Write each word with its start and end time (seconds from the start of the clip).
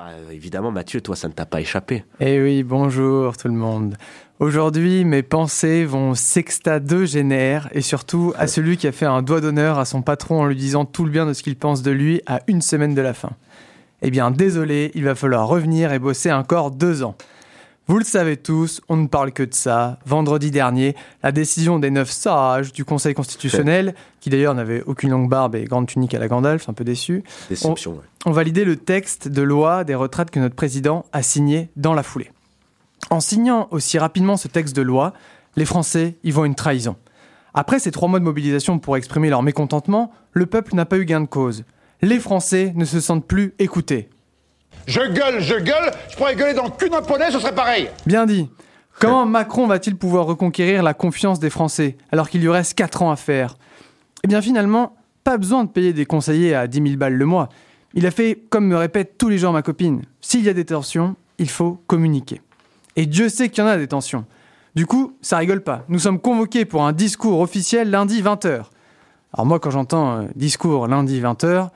Bah, 0.00 0.12
évidemment, 0.32 0.70
Mathieu, 0.70 1.02
toi, 1.02 1.14
ça 1.14 1.28
ne 1.28 1.34
t'a 1.34 1.44
pas 1.44 1.60
échappé. 1.60 2.04
Eh 2.20 2.40
oui, 2.40 2.62
bonjour 2.62 3.36
tout 3.36 3.48
le 3.48 3.54
monde. 3.54 3.98
Aujourd'hui, 4.38 5.04
mes 5.04 5.22
pensées 5.22 5.84
vont 5.84 6.14
Sexta 6.14 6.80
de 6.80 7.04
Génère 7.04 7.68
et 7.72 7.82
surtout 7.82 8.32
à 8.38 8.46
celui 8.46 8.78
qui 8.78 8.86
a 8.86 8.92
fait 8.92 9.04
un 9.04 9.20
doigt 9.20 9.42
d'honneur 9.42 9.78
à 9.78 9.84
son 9.84 10.00
patron 10.00 10.40
en 10.40 10.46
lui 10.46 10.56
disant 10.56 10.86
tout 10.86 11.04
le 11.04 11.10
bien 11.10 11.26
de 11.26 11.34
ce 11.34 11.42
qu'il 11.42 11.54
pense 11.54 11.82
de 11.82 11.90
lui 11.90 12.22
à 12.24 12.40
une 12.46 12.62
semaine 12.62 12.94
de 12.94 13.02
la 13.02 13.12
fin. 13.12 13.32
Eh 14.00 14.10
bien, 14.10 14.30
désolé, 14.30 14.90
il 14.94 15.04
va 15.04 15.14
falloir 15.14 15.46
revenir 15.46 15.92
et 15.92 15.98
bosser 15.98 16.32
encore 16.32 16.70
deux 16.70 17.02
ans. 17.02 17.14
Vous 17.90 17.98
le 17.98 18.04
savez 18.04 18.36
tous, 18.36 18.80
on 18.88 18.96
ne 18.96 19.08
parle 19.08 19.32
que 19.32 19.42
de 19.42 19.52
ça. 19.52 19.98
Vendredi 20.06 20.52
dernier, 20.52 20.94
la 21.24 21.32
décision 21.32 21.80
des 21.80 21.90
neuf 21.90 22.08
sages 22.08 22.72
du 22.72 22.84
Conseil 22.84 23.14
constitutionnel, 23.14 23.96
qui 24.20 24.30
d'ailleurs 24.30 24.54
n'avait 24.54 24.80
aucune 24.82 25.10
longue 25.10 25.28
barbe 25.28 25.56
et 25.56 25.64
grande 25.64 25.88
tunique 25.88 26.14
à 26.14 26.20
la 26.20 26.28
Gandalf, 26.28 26.68
un 26.68 26.72
peu 26.72 26.84
déçu, 26.84 27.24
ouais. 27.50 28.26
ont 28.26 28.30
validé 28.30 28.64
le 28.64 28.76
texte 28.76 29.26
de 29.26 29.42
loi 29.42 29.82
des 29.82 29.96
retraites 29.96 30.30
que 30.30 30.38
notre 30.38 30.54
président 30.54 31.04
a 31.12 31.24
signé 31.24 31.68
dans 31.74 31.92
la 31.92 32.04
foulée. 32.04 32.30
En 33.10 33.18
signant 33.18 33.66
aussi 33.72 33.98
rapidement 33.98 34.36
ce 34.36 34.46
texte 34.46 34.76
de 34.76 34.82
loi, 34.82 35.12
les 35.56 35.64
Français 35.64 36.14
y 36.22 36.30
voient 36.30 36.46
une 36.46 36.54
trahison. 36.54 36.94
Après 37.54 37.80
ces 37.80 37.90
trois 37.90 38.08
mois 38.08 38.20
de 38.20 38.24
mobilisation 38.24 38.78
pour 38.78 38.96
exprimer 38.96 39.30
leur 39.30 39.42
mécontentement, 39.42 40.12
le 40.30 40.46
peuple 40.46 40.76
n'a 40.76 40.86
pas 40.86 40.98
eu 40.98 41.06
gain 41.06 41.22
de 41.22 41.26
cause. 41.26 41.64
Les 42.02 42.20
Français 42.20 42.72
ne 42.76 42.84
se 42.84 43.00
sentent 43.00 43.26
plus 43.26 43.52
écoutés. 43.58 44.10
Je 44.90 45.02
gueule, 45.02 45.40
je 45.40 45.54
gueule, 45.54 45.92
je 46.10 46.16
pourrais 46.16 46.34
gueuler 46.34 46.52
dans 46.52 46.64
le 46.64 46.70
cul 46.70 46.90
d'un 46.90 47.00
poney, 47.00 47.30
ce 47.30 47.38
serait 47.38 47.54
pareil. 47.54 47.88
Bien 48.06 48.26
dit. 48.26 48.50
Comment 48.98 49.24
Macron 49.24 49.68
va-t-il 49.68 49.94
pouvoir 49.94 50.26
reconquérir 50.26 50.82
la 50.82 50.94
confiance 50.94 51.38
des 51.38 51.48
Français 51.48 51.96
alors 52.10 52.28
qu'il 52.28 52.40
lui 52.40 52.48
reste 52.48 52.74
4 52.74 53.02
ans 53.02 53.12
à 53.12 53.16
faire? 53.16 53.56
Eh 54.24 54.26
bien 54.26 54.42
finalement, 54.42 54.96
pas 55.22 55.38
besoin 55.38 55.62
de 55.62 55.70
payer 55.70 55.92
des 55.92 56.06
conseillers 56.06 56.56
à 56.56 56.66
10 56.66 56.82
000 56.82 56.96
balles 56.96 57.14
le 57.14 57.24
mois. 57.24 57.50
Il 57.94 58.04
a 58.04 58.10
fait, 58.10 58.42
comme 58.50 58.66
me 58.66 58.76
répète 58.76 59.16
tous 59.16 59.28
les 59.28 59.38
jours 59.38 59.52
ma 59.52 59.62
copine, 59.62 60.02
s'il 60.20 60.42
y 60.42 60.48
a 60.48 60.54
des 60.54 60.64
tensions, 60.64 61.14
il 61.38 61.48
faut 61.48 61.80
communiquer. 61.86 62.40
Et 62.96 63.06
Dieu 63.06 63.28
sait 63.28 63.48
qu'il 63.48 63.62
y 63.62 63.66
en 63.68 63.70
a 63.70 63.76
des 63.76 63.86
tensions. 63.86 64.24
Du 64.74 64.86
coup, 64.86 65.16
ça 65.22 65.36
rigole 65.36 65.62
pas. 65.62 65.84
Nous 65.88 66.00
sommes 66.00 66.18
convoqués 66.18 66.64
pour 66.64 66.84
un 66.84 66.92
discours 66.92 67.38
officiel 67.38 67.90
lundi 67.90 68.20
20h. 68.22 68.64
Alors 69.34 69.46
moi, 69.46 69.60
quand 69.60 69.70
j'entends 69.70 70.22
euh, 70.22 70.22
discours 70.34 70.88
lundi 70.88 71.20
20h, 71.20 71.68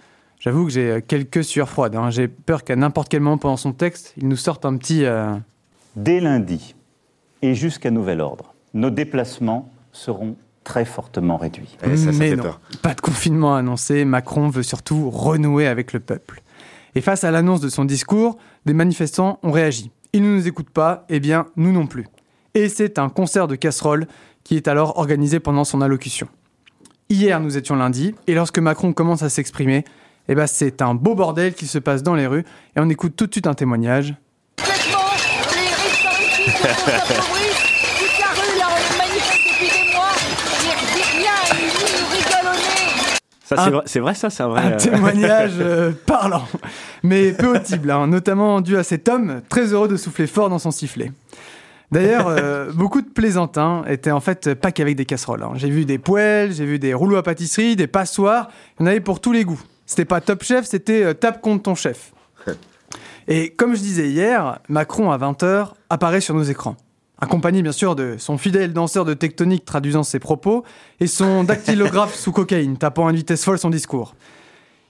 j'avoue 0.44 0.66
que 0.66 0.70
j'ai 0.72 0.90
euh, 0.90 1.00
quelques 1.00 1.42
sueurs 1.42 1.68
froides. 1.70 1.96
hein. 1.96 2.10
J'ai 2.10 2.28
peur 2.28 2.64
qu'à 2.64 2.76
n'importe 2.76 3.08
quel 3.08 3.20
moment 3.20 3.38
pendant 3.38 3.56
son 3.56 3.72
texte, 3.72 4.12
il 4.18 4.28
nous 4.28 4.36
sorte 4.36 4.66
un 4.66 4.76
petit... 4.76 5.04
euh, 5.06 5.34
Dès 5.96 6.20
lundi 6.20 6.74
et 7.40 7.54
jusqu'à 7.54 7.90
nouvel 7.90 8.20
ordre, 8.20 8.52
nos 8.74 8.90
déplacements 8.90 9.70
seront 9.92 10.36
très 10.64 10.84
fortement 10.84 11.36
réduits. 11.36 11.76
Eh, 11.84 11.96
ça, 11.96 12.12
ça 12.12 12.18
Mais 12.18 12.30
fait 12.30 12.36
non, 12.36 12.42
peur. 12.42 12.60
pas 12.82 12.94
de 12.94 13.00
confinement 13.00 13.54
annoncé, 13.54 14.04
Macron 14.04 14.48
veut 14.48 14.62
surtout 14.62 15.08
renouer 15.10 15.66
avec 15.66 15.92
le 15.92 16.00
peuple. 16.00 16.42
Et 16.94 17.00
face 17.00 17.24
à 17.24 17.30
l'annonce 17.30 17.60
de 17.60 17.68
son 17.68 17.84
discours, 17.84 18.36
des 18.66 18.72
manifestants 18.74 19.38
ont 19.42 19.50
réagi. 19.50 19.90
Ils 20.12 20.22
ne 20.22 20.28
nous 20.36 20.46
écoutent 20.46 20.70
pas, 20.70 21.04
eh 21.08 21.20
bien 21.20 21.46
nous 21.56 21.72
non 21.72 21.86
plus. 21.86 22.06
Et 22.54 22.68
c'est 22.68 22.98
un 22.98 23.08
concert 23.08 23.46
de 23.48 23.56
casseroles 23.56 24.06
qui 24.44 24.56
est 24.56 24.68
alors 24.68 24.98
organisé 24.98 25.40
pendant 25.40 25.64
son 25.64 25.80
allocution. 25.80 26.28
Hier, 27.10 27.38
nous 27.40 27.56
étions 27.56 27.76
lundi, 27.76 28.14
et 28.26 28.34
lorsque 28.34 28.58
Macron 28.58 28.92
commence 28.92 29.22
à 29.22 29.28
s'exprimer, 29.28 29.84
eh 30.28 30.34
ben, 30.34 30.46
c'est 30.46 30.82
un 30.82 30.94
beau 30.94 31.14
bordel 31.14 31.54
qui 31.54 31.66
se 31.66 31.78
passe 31.78 32.02
dans 32.02 32.14
les 32.14 32.26
rues, 32.26 32.44
et 32.76 32.80
on 32.80 32.88
écoute 32.88 33.14
tout 33.16 33.26
de 33.26 33.32
suite 33.32 33.46
un 33.46 33.54
témoignage. 33.54 34.14
Complètement, 34.56 34.98
les 35.54 35.68
restaurants 35.70 36.20
ici 36.20 36.44
se 36.44 36.50
font 36.50 36.86
s'appauvrir. 36.86 37.54
Toute 37.98 38.18
la 38.20 38.26
rue, 38.42 38.58
là, 38.58 38.66
on 38.70 38.98
manifeste 38.98 39.42
depuis 39.46 39.68
des 39.68 39.92
mois. 39.94 40.12
Il 40.60 40.94
dit 40.94 41.18
rien, 41.18 41.30
il 41.52 41.68
dit, 41.68 41.92
nous 42.00 42.08
rigole 42.16 42.52
au 42.52 42.56
nez. 42.56 43.16
Ça, 43.44 43.56
c'est 43.56 43.60
Un- 43.62 43.70
vrai, 43.70 43.82
c'est 43.86 44.00
vrai, 44.00 44.14
ça, 44.14 44.30
c'est 44.30 44.42
un 44.42 44.48
vrai. 44.48 44.60
Un 44.62 44.72
euh, 44.72 44.78
témoignage 44.78 45.52
euh, 45.60 45.92
parlant, 46.06 46.44
mais 47.02 47.32
peu 47.32 47.56
audible, 47.56 47.90
hein, 47.90 48.06
notamment 48.06 48.60
dû 48.60 48.76
à 48.76 48.82
cet 48.82 49.08
homme 49.08 49.42
très 49.48 49.72
heureux 49.72 49.88
de 49.88 49.96
souffler 49.96 50.26
fort 50.26 50.48
dans 50.48 50.58
son 50.58 50.70
sifflet. 50.70 51.12
D'ailleurs, 51.92 52.26
euh, 52.28 52.72
beaucoup 52.74 53.02
de 53.02 53.08
plaisantins 53.08 53.84
étaient 53.86 54.10
en 54.10 54.20
fait 54.20 54.54
pas 54.54 54.72
qu'avec 54.72 54.96
des 54.96 55.04
casseroles. 55.04 55.42
hein. 55.42 55.52
J'ai 55.56 55.68
vu 55.70 55.84
des 55.84 55.98
poêles, 55.98 56.52
j'ai 56.52 56.64
vu 56.64 56.78
des 56.78 56.94
rouleaux 56.94 57.16
à 57.16 57.22
pâtisserie, 57.22 57.76
des 57.76 57.86
passoires, 57.86 58.48
il 58.78 58.82
y 58.82 58.84
en 58.84 58.90
avait 58.90 59.00
pour 59.00 59.20
tous 59.20 59.32
les 59.32 59.44
goûts. 59.44 59.60
C'était 59.86 60.04
pas 60.04 60.20
top 60.20 60.42
chef, 60.42 60.64
c'était 60.66 61.02
euh, 61.04 61.14
tape 61.14 61.40
contre 61.40 61.62
ton 61.64 61.74
chef. 61.74 62.12
Et 63.28 63.50
comme 63.50 63.74
je 63.74 63.80
disais 63.80 64.08
hier, 64.08 64.60
Macron 64.68 65.10
à 65.10 65.18
20h 65.18 65.72
apparaît 65.90 66.20
sur 66.20 66.34
nos 66.34 66.42
écrans. 66.42 66.76
Accompagné 67.20 67.62
bien 67.62 67.72
sûr 67.72 67.94
de 67.94 68.16
son 68.18 68.36
fidèle 68.38 68.72
danseur 68.72 69.04
de 69.04 69.14
tectonique 69.14 69.64
traduisant 69.64 70.02
ses 70.02 70.18
propos 70.18 70.64
et 71.00 71.06
son 71.06 71.44
dactylographe 71.44 72.14
sous 72.14 72.32
cocaïne 72.32 72.76
tapant 72.76 73.06
à 73.06 73.10
une 73.10 73.16
vitesse 73.16 73.44
folle 73.44 73.58
son 73.58 73.70
discours. 73.70 74.14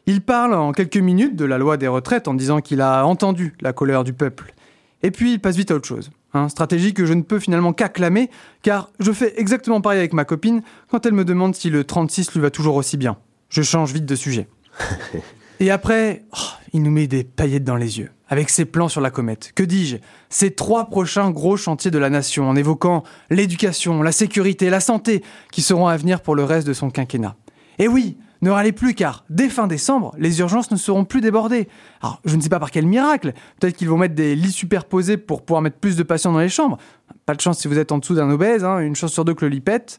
Il 0.07 0.21
parle 0.21 0.55
en 0.55 0.73
quelques 0.73 0.97
minutes 0.97 1.37
de 1.37 1.45
la 1.45 1.59
loi 1.59 1.77
des 1.77 1.89
retraites 1.89 2.29
en 2.29 2.35
disant 2.35 2.61
qu'il 2.61 2.81
a 2.81 3.07
entendu 3.07 3.55
la 3.61 3.73
colère 3.73 4.05
du 4.05 4.13
peuple. 4.13 4.55
Et 5.03 5.11
puis 5.11 5.35
il 5.35 5.41
passe 5.41 5.57
vite 5.57 5.71
à 5.71 5.77
autre 5.77 5.87
chose. 5.87 6.11
hein. 6.33 6.49
stratégie 6.49 6.93
que 6.95 7.07
je 7.07 7.13
ne 7.13 7.23
peux 7.23 7.39
finalement 7.39 7.73
qu'acclamer, 7.73 8.31
car 8.63 8.91
je 9.01 9.13
fais 9.13 9.39
exactement 9.41 9.81
pareil 9.81 9.99
avec 9.99 10.13
ma 10.13 10.25
copine 10.25 10.63
quand 10.91 11.07
elle 11.07 11.13
me 11.13 11.25
demande 11.25 11.55
si 11.55 11.71
le 11.71 11.85
36 11.85 12.33
lui 12.33 12.41
va 12.41 12.51
toujours 12.51 12.77
aussi 12.77 12.97
bien. 12.97 13.17
Je 13.49 13.63
change 13.63 13.93
vite 13.93 14.07
de 14.07 14.15
sujet. 14.17 14.49
Et 15.61 15.71
après, 15.71 16.25
oh, 16.33 16.53
il 16.73 16.83
nous 16.83 16.91
met 16.91 17.07
des 17.07 17.25
paillettes 17.25 17.65
dans 17.65 17.77
les 17.77 17.99
yeux, 17.99 18.11
avec 18.29 18.51
ses 18.51 18.65
plans 18.65 18.89
sur 18.89 19.01
la 19.01 19.11
comète. 19.11 19.53
Que 19.55 19.63
dis-je? 19.63 19.97
Ces 20.29 20.51
trois 20.51 20.87
prochains 20.87 21.31
gros 21.31 21.57
chantiers 21.57 21.91
de 21.91 21.99
la 21.99 22.11
nation, 22.11 22.49
en 22.49 22.57
évoquant 22.57 23.05
l'éducation, 23.31 24.03
la 24.03 24.13
sécurité, 24.13 24.71
la 24.71 24.81
santé, 24.81 25.23
qui 25.53 25.63
seront 25.63 25.87
à 25.87 25.97
venir 25.97 26.21
pour 26.21 26.35
le 26.35 26.45
reste 26.45 26.67
de 26.67 26.73
son 26.73 26.91
quinquennat. 26.91 27.37
Et 27.79 27.89
oui, 27.89 28.17
ne 28.43 28.51
râlez 28.51 28.73
plus, 28.73 28.95
car 28.95 29.25
dès 29.31 29.49
fin 29.49 29.67
décembre, 29.67 30.15
les 30.19 30.41
urgences 30.41 30.71
ne 30.71 30.77
seront 30.77 31.05
plus 31.05 31.21
débordées. 31.21 31.69
Alors, 32.03 32.21
je 32.25 32.37
ne 32.37 32.43
sais 32.43 32.49
pas 32.49 32.61
par 32.61 32.71
quel 32.71 32.87
miracle, 32.87 33.33
peut-être 33.59 33.77
qu'ils 33.77 33.89
vont 33.89 33.97
mettre 33.97 34.15
des 34.15 34.35
lits 34.35 34.53
superposés 34.53 35.17
pour 35.17 35.45
pouvoir 35.45 35.63
mettre 35.63 35.79
plus 35.79 35.97
de 35.97 36.03
patients 36.03 36.33
dans 36.33 36.41
les 36.41 36.49
chambres. 36.49 36.79
Pas 37.27 37.35
de 37.35 37.41
chance 37.41 37.59
si 37.59 37.69
vous 37.69 37.79
êtes 37.79 37.93
en 37.93 37.99
dessous 37.99 38.15
d'un 38.15 38.29
obèse, 38.29 38.65
hein, 38.65 38.81
une 38.81 38.97
chance 38.97 39.13
sur 39.13 39.25
deux 39.25 39.35
que 39.35 39.47
le 39.47 39.51
lit 39.51 39.61
pète. 39.61 39.99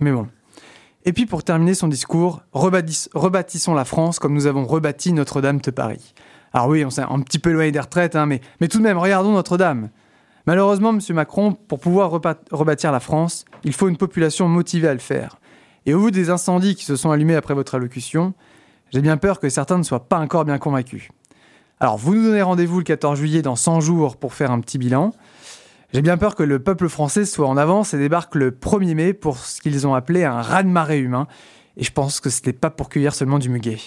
Mais 0.00 0.12
bon. 0.12 0.26
Et 1.04 1.12
puis 1.12 1.26
pour 1.26 1.42
terminer 1.42 1.74
son 1.74 1.88
discours, 1.88 2.42
rebâtis- 2.54 3.08
rebâtissons 3.14 3.74
la 3.74 3.84
France 3.84 4.18
comme 4.18 4.34
nous 4.34 4.46
avons 4.46 4.66
rebâti 4.66 5.12
Notre-Dame 5.12 5.58
de 5.60 5.70
Paris. 5.70 6.14
Alors 6.52 6.68
oui, 6.68 6.84
on 6.84 6.90
s'est 6.90 7.02
un 7.02 7.20
petit 7.20 7.38
peu 7.38 7.50
éloigné 7.50 7.72
des 7.72 7.80
retraites, 7.80 8.16
hein, 8.16 8.26
mais, 8.26 8.40
mais 8.60 8.68
tout 8.68 8.78
de 8.78 8.82
même, 8.82 8.98
regardons 8.98 9.32
Notre-Dame. 9.32 9.88
Malheureusement, 10.46 10.90
M. 10.90 11.00
Macron, 11.10 11.52
pour 11.52 11.80
pouvoir 11.80 12.10
rebâtir 12.10 12.92
la 12.92 13.00
France, 13.00 13.44
il 13.64 13.72
faut 13.72 13.88
une 13.88 13.96
population 13.96 14.48
motivée 14.48 14.88
à 14.88 14.94
le 14.94 15.00
faire. 15.00 15.38
Et 15.86 15.94
au 15.94 16.00
vu 16.04 16.10
des 16.10 16.28
incendies 16.28 16.74
qui 16.74 16.84
se 16.84 16.96
sont 16.96 17.10
allumés 17.10 17.36
après 17.36 17.54
votre 17.54 17.74
allocution, 17.76 18.34
j'ai 18.90 19.00
bien 19.00 19.16
peur 19.16 19.38
que 19.38 19.48
certains 19.48 19.78
ne 19.78 19.82
soient 19.82 20.08
pas 20.08 20.18
encore 20.18 20.44
bien 20.44 20.58
convaincus. 20.58 21.08
Alors, 21.78 21.96
vous 21.96 22.14
nous 22.14 22.24
donnez 22.24 22.42
rendez-vous 22.42 22.78
le 22.78 22.84
14 22.84 23.18
juillet 23.18 23.42
dans 23.42 23.56
100 23.56 23.80
jours 23.80 24.16
pour 24.16 24.34
faire 24.34 24.50
un 24.50 24.60
petit 24.60 24.76
bilan. 24.76 25.12
J'ai 25.92 26.02
bien 26.02 26.16
peur 26.16 26.36
que 26.36 26.42
le 26.44 26.60
peuple 26.60 26.88
français 26.88 27.24
soit 27.24 27.48
en 27.48 27.56
avance 27.56 27.94
et 27.94 27.98
débarque 27.98 28.36
le 28.36 28.52
1er 28.52 28.94
mai 28.94 29.12
pour 29.12 29.38
ce 29.38 29.60
qu'ils 29.60 29.86
ont 29.86 29.94
appelé 29.94 30.24
un 30.24 30.40
raz-de-marée 30.40 30.98
humain. 30.98 31.26
Et 31.76 31.82
je 31.84 31.90
pense 31.92 32.20
que 32.20 32.30
c'était 32.30 32.52
pas 32.52 32.70
pour 32.70 32.88
cueillir 32.88 33.14
seulement 33.14 33.38
du 33.40 33.48
muguet. 33.48 33.78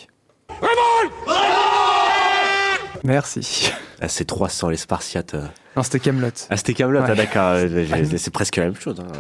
Merci. 3.04 3.72
Ah, 4.02 4.08
c'est 4.08 4.26
300, 4.26 4.70
les 4.70 4.78
Spartiates. 4.78 5.36
Non, 5.76 5.84
c'était 5.84 6.00
Camelot. 6.00 6.28
Ah, 6.50 6.58
c'était 6.58 6.74
Camelot, 6.74 7.02
Ouais. 7.02 7.08
ah, 7.10 7.16
d'accord. 7.16 7.58
C'est 8.18 8.32
presque 8.34 8.56
la 8.58 8.66
même 8.66 8.76
chose. 8.76 9.00
hein. 9.00 9.12